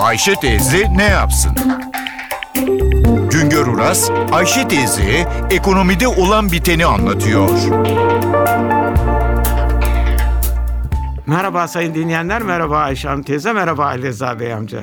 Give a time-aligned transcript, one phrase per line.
[0.00, 1.52] Ayşe teyze ne yapsın?
[3.30, 7.50] Güngör Uras, Ayşe teyze ekonomide olan biteni anlatıyor.
[11.26, 14.82] Merhaba sayın dinleyenler, merhaba Ayşe Hanım teyze, merhaba Ali Reza Bey amca.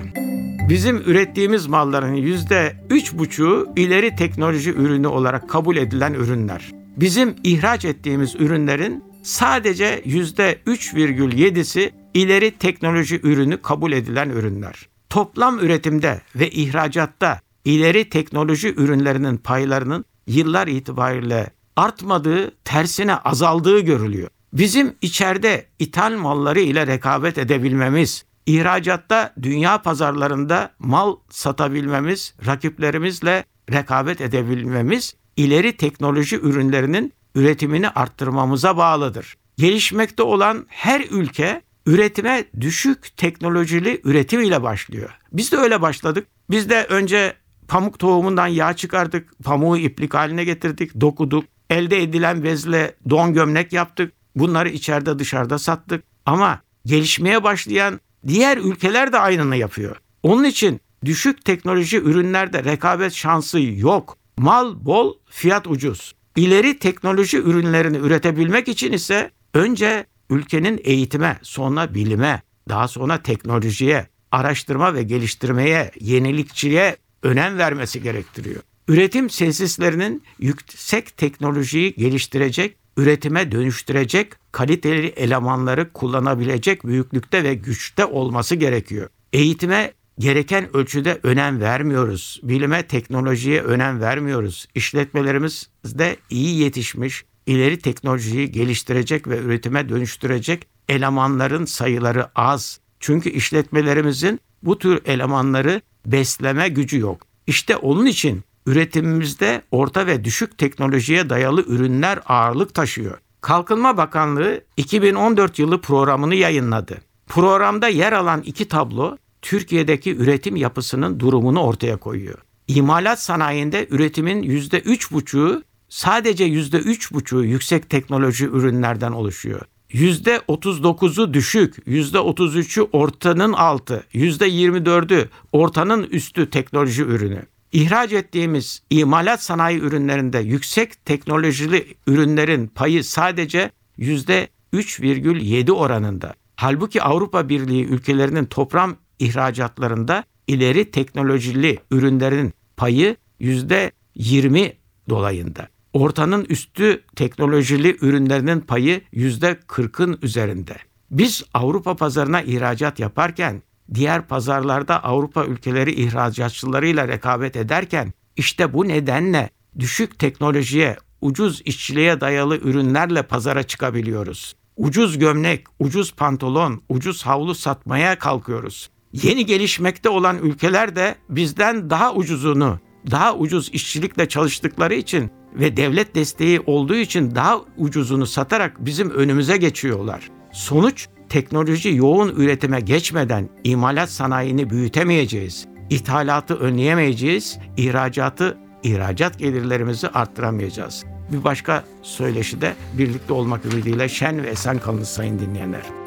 [0.69, 6.71] Bizim ürettiğimiz malların yüzde üç buçuğu ileri teknoloji ürünü olarak kabul edilen ürünler.
[6.97, 14.87] Bizim ihraç ettiğimiz ürünlerin sadece yüzde 3,7'si ileri teknoloji ürünü kabul edilen ürünler.
[15.09, 24.29] Toplam üretimde ve ihracatta ileri teknoloji ürünlerinin paylarının yıllar itibariyle artmadığı, tersine azaldığı görülüyor.
[24.53, 35.15] Bizim içeride ithal malları ile rekabet edebilmemiz, ihracatta dünya pazarlarında mal satabilmemiz, rakiplerimizle rekabet edebilmemiz
[35.37, 39.37] ileri teknoloji ürünlerinin üretimini arttırmamıza bağlıdır.
[39.57, 45.09] Gelişmekte olan her ülke üretime düşük teknolojili üretim ile başlıyor.
[45.33, 46.27] Biz de öyle başladık.
[46.49, 47.33] Biz de önce
[47.67, 51.45] pamuk tohumundan yağ çıkardık, pamuğu iplik haline getirdik, dokuduk.
[51.69, 54.13] Elde edilen bezle don gömlek yaptık.
[54.35, 56.03] Bunları içeride dışarıda sattık.
[56.25, 59.95] Ama gelişmeye başlayan diğer ülkeler de aynını yapıyor.
[60.23, 64.17] Onun için düşük teknoloji ürünlerde rekabet şansı yok.
[64.37, 66.15] Mal bol, fiyat ucuz.
[66.35, 74.93] İleri teknoloji ürünlerini üretebilmek için ise önce ülkenin eğitime, sonra bilime, daha sonra teknolojiye, araştırma
[74.93, 78.61] ve geliştirmeye, yenilikçiye önem vermesi gerektiriyor.
[78.87, 89.09] Üretim tesislerinin yüksek teknolojiyi geliştirecek, üretime dönüştürecek, kaliteli elemanları kullanabilecek büyüklükte ve güçte olması gerekiyor.
[89.33, 92.39] Eğitime gereken ölçüde önem vermiyoruz.
[92.43, 94.67] Bilime, teknolojiye önem vermiyoruz.
[94.75, 102.79] İşletmelerimiz de iyi yetişmiş, ileri teknolojiyi geliştirecek ve üretime dönüştürecek elemanların sayıları az.
[102.99, 107.27] Çünkü işletmelerimizin bu tür elemanları besleme gücü yok.
[107.47, 113.17] İşte onun için üretimimizde orta ve düşük teknolojiye dayalı ürünler ağırlık taşıyor.
[113.41, 116.97] Kalkınma Bakanlığı 2014 yılı programını yayınladı.
[117.27, 122.37] Programda yer alan iki tablo Türkiye'deki üretim yapısının durumunu ortaya koyuyor.
[122.67, 129.61] İmalat sanayinde üretimin %3,5'u sadece %3,5'u yüksek teknoloji ürünlerden oluşuyor.
[129.89, 137.45] %39'u düşük, %33'ü ortanın altı, %24'ü ortanın üstü teknoloji ürünü.
[137.71, 146.33] İhraç ettiğimiz imalat sanayi ürünlerinde yüksek teknolojili ürünlerin payı sadece %3,7 oranında.
[146.55, 154.73] Halbuki Avrupa Birliği ülkelerinin toplam ihracatlarında ileri teknolojili ürünlerin payı %20
[155.09, 155.67] dolayında.
[155.97, 160.75] Ortanın üstü teknolojili ürünlerinin payı %40'ın üzerinde.
[161.11, 163.63] Biz Avrupa pazarına ihracat yaparken
[163.93, 169.49] diğer pazarlarda Avrupa ülkeleri ihracatçılarıyla rekabet ederken işte bu nedenle
[169.79, 174.55] düşük teknolojiye, ucuz işçiliğe dayalı ürünlerle pazara çıkabiliyoruz.
[174.75, 178.89] Ucuz gömlek, ucuz pantolon, ucuz havlu satmaya kalkıyoruz.
[179.13, 182.79] Yeni gelişmekte olan ülkeler de bizden daha ucuzunu,
[183.11, 189.57] daha ucuz işçilikle çalıştıkları için ve devlet desteği olduğu için daha ucuzunu satarak bizim önümüze
[189.57, 190.29] geçiyorlar.
[190.51, 195.67] Sonuç teknoloji yoğun üretime geçmeden imalat sanayini büyütemeyeceğiz.
[195.89, 201.05] İthalatı önleyemeyeceğiz, ihracatı, ihracat gelirlerimizi arttıramayacağız.
[201.31, 206.06] Bir başka söyleşide birlikte olmak ümidiyle şen ve esen kalınız sayın dinleyenler.